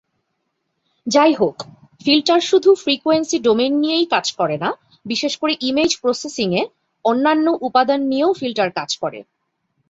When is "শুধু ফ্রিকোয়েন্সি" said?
2.41-3.37